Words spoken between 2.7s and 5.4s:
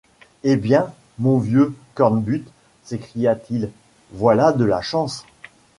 s’écria-t-il, voilà de la chance!